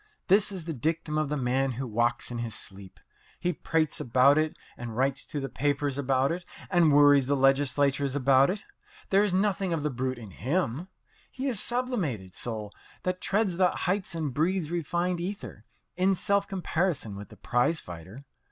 [0.29, 2.99] This is the dictum of the man who walks in his sleep.
[3.39, 8.15] He prates about it, and writes to the papers about it, and worries the legislators
[8.15, 8.65] about it.
[9.11, 10.87] There is nothing of the brute about him.
[11.29, 16.47] He is a sublimated soul that treads the heights and breathes refined ether in self
[16.47, 18.25] comparison with the prize fighter.